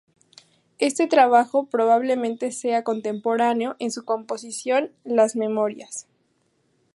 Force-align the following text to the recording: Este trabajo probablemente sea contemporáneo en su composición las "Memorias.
Este 0.79 1.05
trabajo 1.05 1.67
probablemente 1.67 2.51
sea 2.51 2.83
contemporáneo 2.83 3.75
en 3.77 3.91
su 3.91 4.03
composición 4.03 4.91
las 5.03 5.35
"Memorias. 5.35 6.07